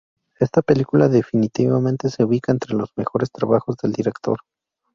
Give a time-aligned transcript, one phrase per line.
[0.39, 4.39] Esta película definitivamente se ubica entre los mejores trabajos del director".